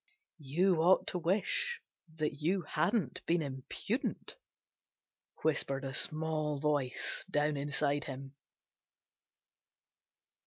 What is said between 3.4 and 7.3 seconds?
impudent," whispered a small voice